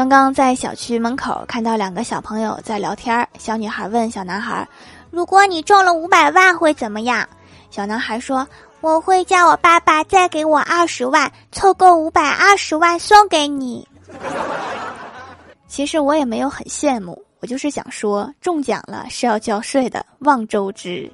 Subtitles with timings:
[0.00, 4.66] 刚刚在小区门口看到两个小朋友在聊天，小女孩问小男孩
[5.12, 7.28] ：“如果你中了五百万会怎么样？”
[7.70, 8.48] 小男孩说
[8.80, 13.86] ：“我会叫我爸爸再给我二十万，凑够五百二十万送给你。
[15.68, 21.12] ”其实我也没有很羡慕，我就是想说，中奖了是要交税的，望周知。